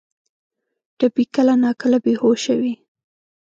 ټپي 0.97 1.23
کله 1.35 1.53
ناکله 1.63 1.97
بې 2.03 2.13
هوشه 2.21 2.53
وي. 2.61 2.73